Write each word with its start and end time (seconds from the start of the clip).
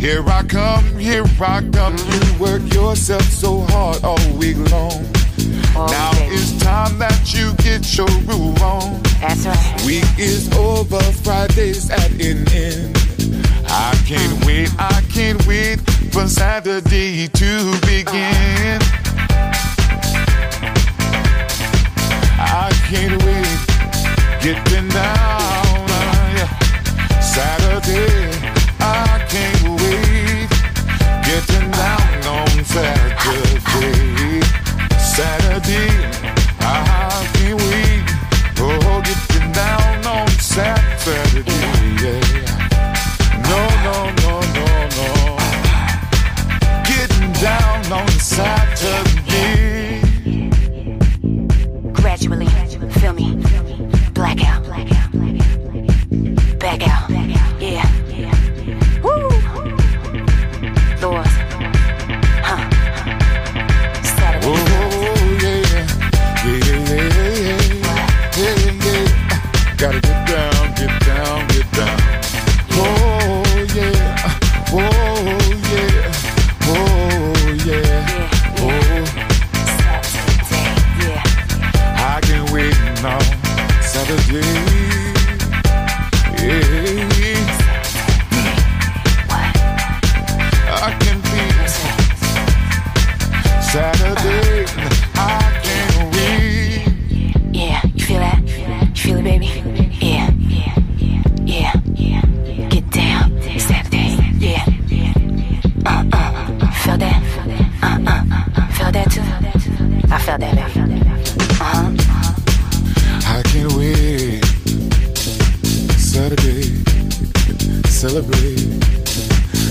Here 0.00 0.24
I 0.26 0.42
come, 0.44 0.98
here 0.98 1.26
I 1.38 1.60
come. 1.74 1.94
You 1.98 2.38
work 2.40 2.62
yourself 2.72 3.22
so 3.24 3.60
hard 3.68 4.02
all 4.02 4.16
week 4.38 4.56
long. 4.72 5.04
Now 5.74 6.12
it's 6.32 6.58
time 6.58 6.96
that 6.98 7.34
you 7.34 7.52
get 7.56 7.84
your 7.98 8.08
groove 8.24 8.62
on. 8.62 9.02
That's 9.20 9.44
right. 9.44 9.82
Week 9.84 10.08
is 10.18 10.50
over, 10.56 11.02
Friday's 11.22 11.90
at 11.90 12.12
an 12.12 12.48
end. 12.48 12.96
I 13.68 13.94
can't 14.06 14.46
wait, 14.46 14.70
I 14.78 15.02
can't 15.12 15.46
wait 15.46 15.78
for 16.12 16.26
Saturday 16.26 17.28
to 17.28 17.80
begin. 17.82 18.80
I 22.40 22.72
can't 22.88 23.22
wait, 23.22 24.42
getting 24.42 24.88
down. 24.88 25.90
Uh, 25.90 27.20
Saturday. 27.20 28.39
Saturday, 32.72 34.40
Saturday. 34.96 36.09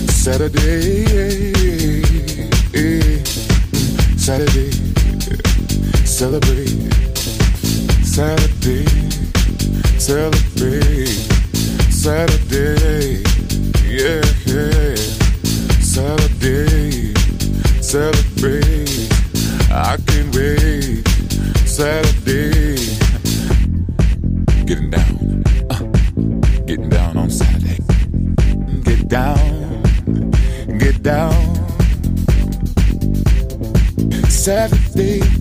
Saturday, 0.09 1.05
Saturday, 4.17 4.71
celebrate. 6.05 6.89
Saturday, 8.03 8.85
celebrate. 9.97 11.07
Saturday, 11.89 13.23
yeah, 13.85 14.21
yeah. 14.45 14.95
Saturday, 15.81 17.13
celebrate. 17.81 19.09
I 19.71 19.97
can't 20.05 20.35
wait. 20.35 21.07
Saturday. 21.65 22.18
everything. 34.49 35.38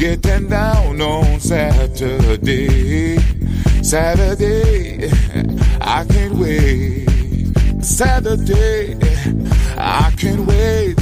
getting 0.00 0.48
down 0.48 0.98
on 0.98 1.38
Saturday. 1.40 3.18
Saturday, 3.82 5.10
I 5.78 6.06
can't 6.06 6.34
wait. 6.36 7.06
Saturday, 7.84 8.96
I 9.76 10.10
can't 10.16 10.46
wait. 10.46 10.98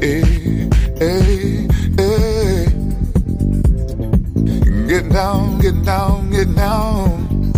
Hey, 0.00 0.68
hey, 0.98 1.68
hey. 1.96 2.66
Get 4.88 5.08
down, 5.12 5.60
get 5.60 5.84
down, 5.84 6.30
get 6.30 6.52
down. 6.56 7.52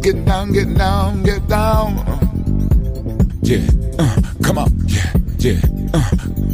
Get 0.00 0.24
down, 0.24 0.52
get 0.52 0.74
down, 0.74 1.22
get 1.24 1.46
down. 1.46 1.92
Yeah, 3.42 3.68
uh, 3.98 4.16
come 4.42 4.56
on, 4.56 4.72
yeah, 4.86 5.12
yeah. 5.40 5.60
Uh. 5.92 6.45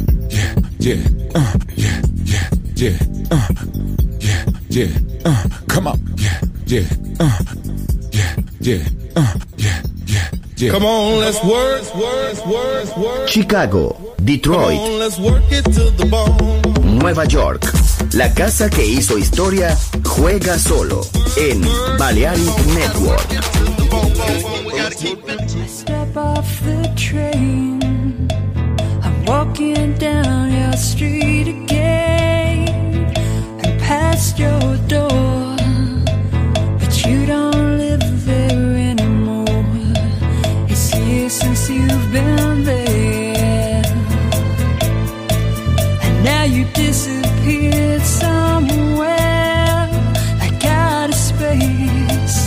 come 10.69 10.85
on, 10.85 11.19
let's 11.21 11.41
work, 11.45 11.95
work, 11.95 12.45
work, 12.45 12.97
work. 12.97 13.29
Chicago, 13.29 13.95
Detroit. 14.21 14.77
Nueva 16.83 17.25
York. 17.25 17.63
La 18.13 18.33
casa 18.33 18.69
que 18.69 18.85
hizo 18.85 19.17
historia 19.17 19.77
juega 20.03 20.59
solo 20.59 21.07
en 21.37 21.61
Balearic 21.97 22.65
Network. 22.75 23.25
Walking 29.33 29.97
down 29.97 30.51
your 30.51 30.73
street 30.73 31.47
again 31.47 32.69
and 33.63 33.81
past 33.81 34.37
your 34.37 34.77
door, 34.87 35.55
but 36.79 36.93
you 37.03 37.25
don't 37.25 37.79
live 37.79 38.25
there 38.27 38.75
anymore. 38.91 39.65
It's 40.69 40.95
years 40.95 41.33
since 41.33 41.67
you've 41.67 42.11
been 42.11 42.63
there, 42.63 43.83
and 46.03 46.23
now 46.23 46.43
you 46.43 46.65
disappeared 46.65 48.03
somewhere 48.03 49.89
like 50.41 50.63
out 50.63 51.09
of 51.09 51.15
space. 51.15 52.37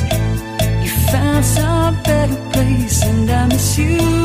You 0.85 0.91
found 1.11 1.45
some 1.45 2.01
better 2.05 2.41
place, 2.53 3.03
and 3.05 3.29
I 3.29 3.47
miss 3.49 3.77
you. 3.77 4.16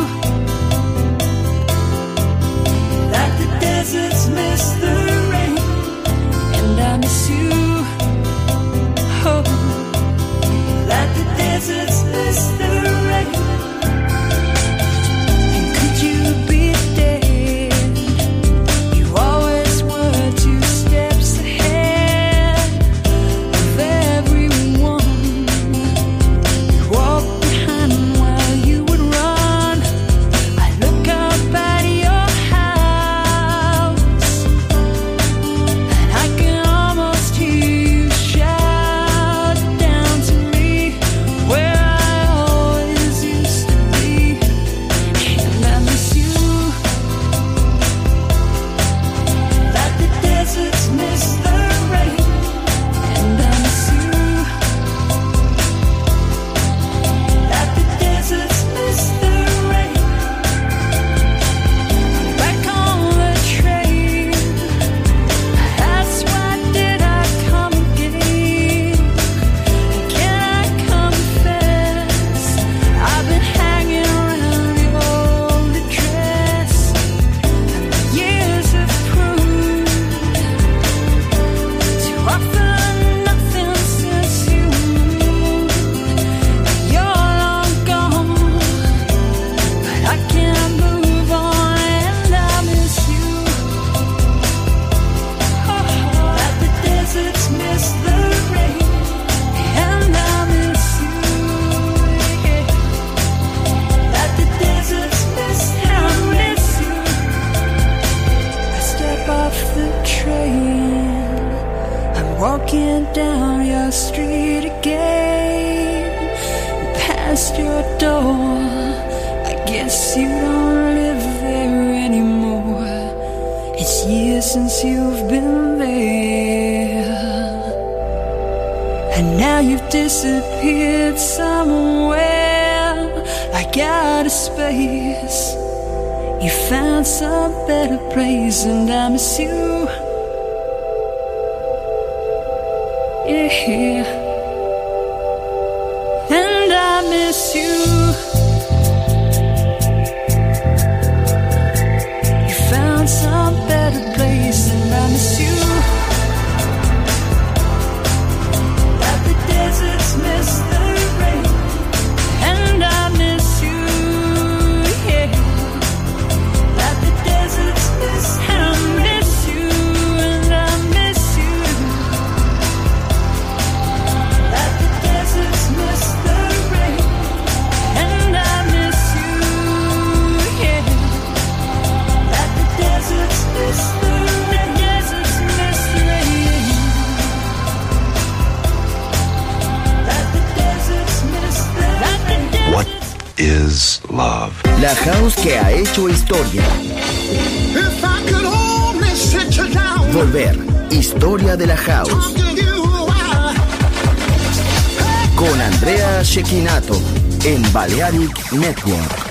Balearic 207.82 208.54
Network. 208.54 209.31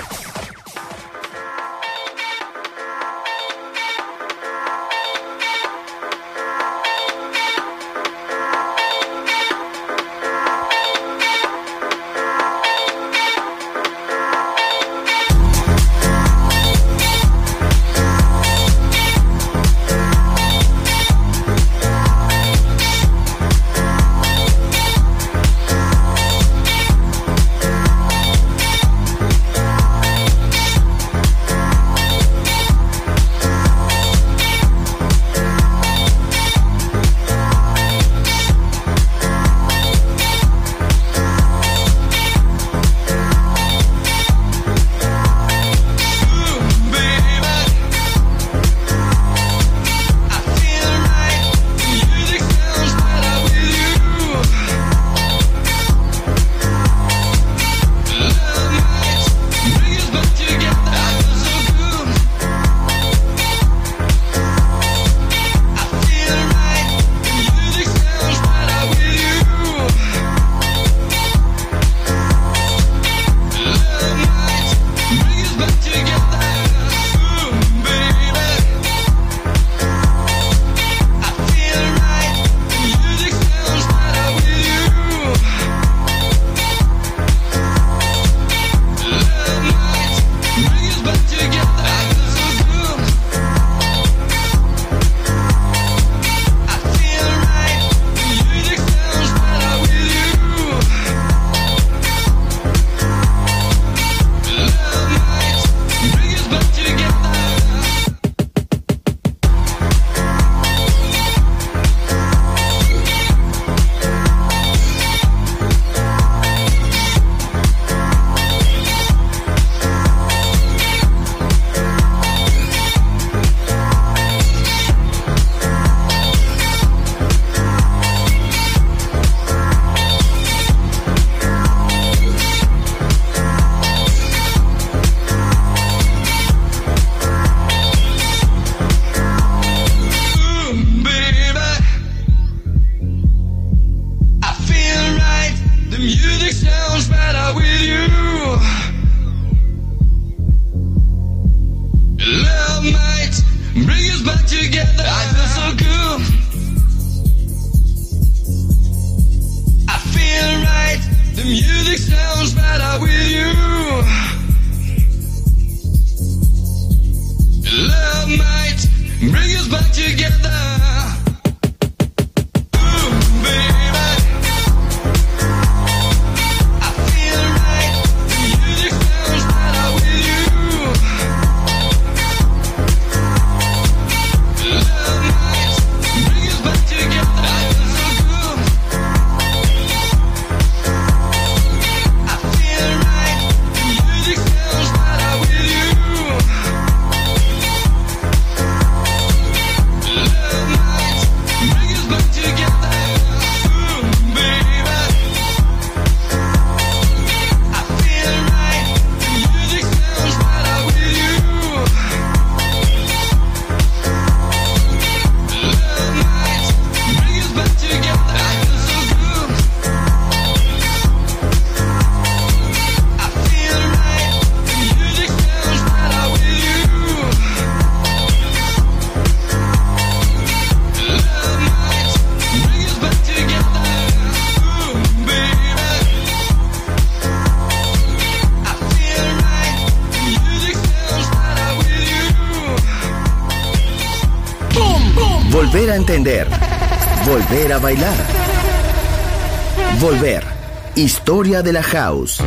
historia 251.31 251.61
de 251.63 251.71
la 251.71 251.81
house. 251.81 252.43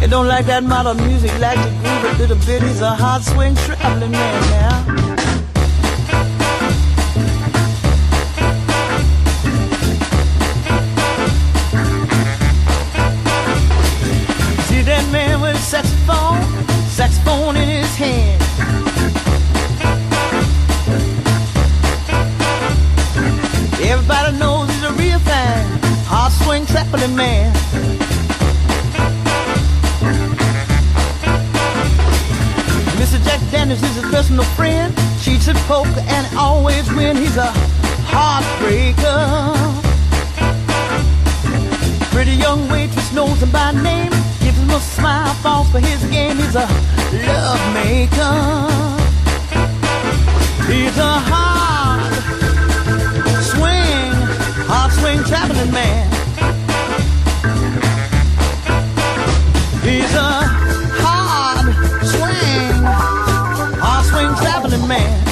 They 0.00 0.06
don't 0.06 0.28
like 0.28 0.44
that 0.44 0.64
modern 0.64 0.98
music, 0.98 1.32
like 1.40 1.56
the 1.56 1.70
groove, 1.80 2.28
the 2.28 2.34
bitties, 2.44 2.82
a 2.82 2.94
hot 2.94 3.22
swing 3.22 3.54
traveling 3.54 4.10
man 4.10 4.50
now. 4.50 5.05
Him 43.46 43.52
by 43.52 43.72
name. 43.82 44.10
Gives 44.40 44.58
him 44.58 44.70
a 44.70 44.80
smile, 44.80 45.34
falls 45.34 45.70
for 45.70 45.80
his 45.80 46.02
game. 46.04 46.36
He's 46.36 46.54
a 46.54 46.66
love 47.26 47.74
maker. 47.74 48.36
He's 50.70 50.96
a 50.98 51.14
hard 51.30 52.12
swing, 53.42 54.12
hard 54.66 54.92
swing 54.92 55.22
traveling 55.24 55.72
man. 55.72 56.10
He's 59.82 60.14
a 60.14 60.30
hard 61.02 61.74
swing, 62.12 62.82
hard 63.80 64.04
swing 64.06 64.34
traveling 64.42 64.88
man. 64.88 65.22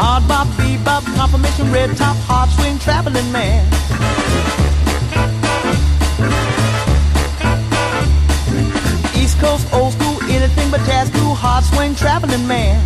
Hard 0.00 0.26
bop, 0.28 0.46
bebop, 0.56 1.04
confirmation, 1.14 1.70
red 1.72 1.96
top, 1.96 2.16
traveling 2.82 3.30
man. 3.30 3.64
East 9.14 9.38
Coast, 9.38 9.72
old 9.72 9.92
school, 9.92 10.18
anything 10.24 10.68
but 10.68 10.80
jazz 10.80 11.08
cool, 11.10 11.34
hard 11.34 11.62
swing 11.62 11.94
traveling 11.94 12.44
man. 12.48 12.82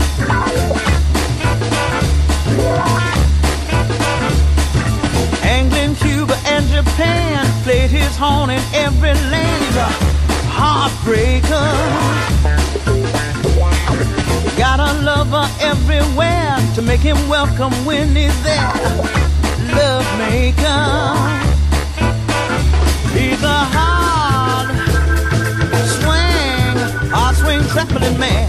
England, 5.43 5.97
Cuba, 5.97 6.37
and 6.45 6.67
Japan 6.69 7.47
played 7.63 7.89
his 7.89 8.15
horn 8.19 8.51
in 8.51 8.61
every 8.75 9.15
land. 9.33 9.65
He's 9.65 9.77
a 9.77 9.89
heartbreaker. 10.53 11.69
Got 14.59 14.81
a 14.81 14.93
lover 15.03 15.49
everywhere 15.61 16.59
to 16.75 16.83
make 16.83 17.01
him 17.01 17.17
welcome 17.31 17.73
when 17.87 18.15
he's 18.15 18.43
there. 18.43 19.46
Love 19.77 20.09
maker. 20.19 20.85
He's 23.17 23.43
a 23.43 23.61
hard 23.75 24.69
swing, 25.97 26.77
swing 27.37 27.65
man. 28.19 28.49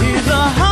He's 0.00 0.26
a 0.28 0.65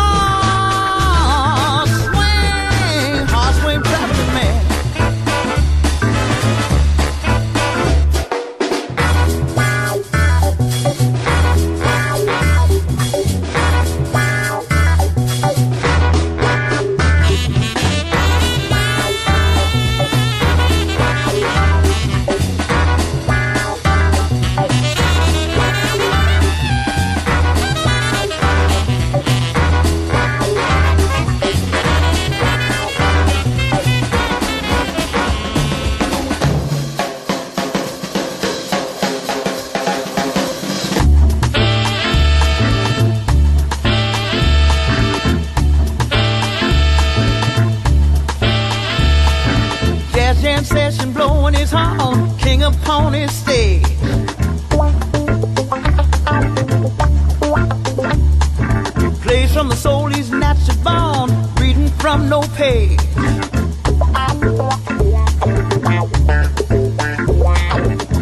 blowing 51.44 51.60
his 51.60 52.42
king 52.42 52.62
upon 52.62 53.12
his 53.12 53.30
stage. 53.30 53.82
Plays 59.22 59.52
from 59.52 59.68
the 59.68 59.76
soul 59.76 60.06
he's 60.06 60.30
naturally 60.30 60.82
born, 60.82 61.30
reading 61.60 61.88
from 61.98 62.28
no 62.30 62.40
page. 62.56 62.98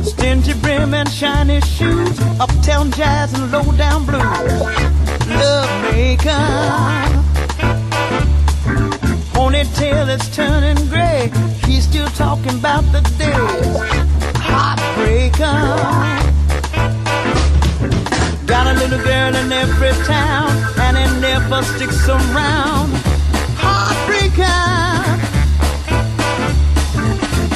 Stingy 0.04 0.54
brim 0.60 0.94
and 0.94 1.08
shiny 1.08 1.60
shoes, 1.60 2.18
uptown 2.40 2.90
jazz 2.90 3.34
and 3.34 3.52
low 3.52 3.70
down 3.76 4.04
blues. 4.04 4.22
Love 5.28 5.92
maker. 5.92 6.30
Ponytail 9.32 10.06
that's 10.06 10.28
turning 10.34 10.88
gray. 10.88 11.51
Still 11.92 12.08
talking 12.08 12.58
about 12.58 12.84
the 12.90 13.02
days. 13.18 13.76
Heartbreaker. 14.40 15.52
Got 18.46 18.66
a 18.66 18.72
little 18.80 19.04
girl 19.04 19.36
in 19.36 19.52
every 19.52 19.92
town, 20.06 20.48
and 20.80 20.96
it 20.96 21.20
never 21.20 21.62
sticks 21.62 22.08
around. 22.08 22.88
Heartbreaker. 23.60 24.48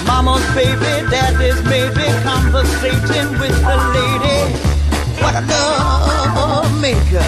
Mama's 0.07 0.45
baby, 0.55 1.09
daddy's 1.09 1.63
maybe 1.65 2.05
conversating 2.23 3.41
with 3.41 3.57
the 3.65 3.77
lady. 3.97 4.53
What 5.23 5.35
a 5.35 5.41
love 5.49 6.79
maker. 6.83 7.25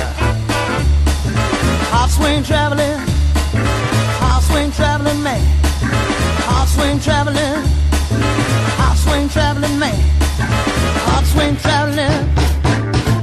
Hot 1.89 2.11
swing 2.11 2.43
traveling. 2.43 3.01
Hot 4.21 4.43
swing 4.43 4.71
traveling 4.73 5.23
man. 5.23 5.68
Swing 6.79 7.01
traveling. 7.01 7.65
Hot 8.79 8.97
swing 8.97 9.29
traveling 9.29 9.81
man. 9.81 9.99
Hot 11.09 11.25
swing 11.25 11.57
traveling. 11.57 12.29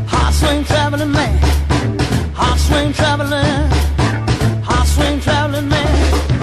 Hot 0.08 0.34
swing 0.34 0.65
traveling 0.65 1.12
man. 1.13 1.39
Hot 2.34 2.60
swing 2.60 2.91
traveling. 2.91 3.72
Hot 4.62 4.86
swing 4.86 5.22
traveling 5.22 5.70
man. 5.70 6.35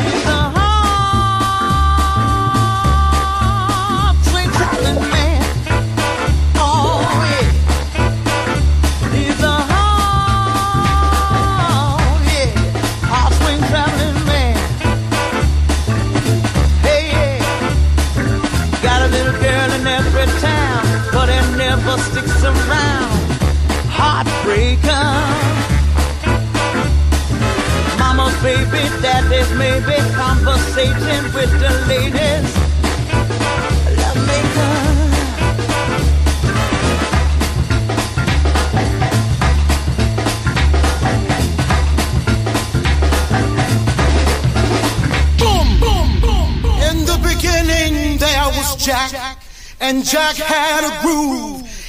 Heartbreaker. 24.52 25.08
Mama's 27.98 28.36
baby, 28.42 28.82
daddy's 29.00 29.50
maybe 29.56 29.96
conversating 30.14 31.24
with 31.32 31.52
the 31.58 31.70
ladies. 31.88 32.56
Love 33.96 34.20
maker. 34.26 34.72
In 46.90 46.96
the 47.06 47.18
beginning, 47.22 48.18
there 48.18 48.48
was 48.48 48.76
Jack, 48.76 49.38
and 49.80 50.04
Jack 50.04 50.36
had 50.36 50.84
a 50.84 51.02
groove. 51.02 51.61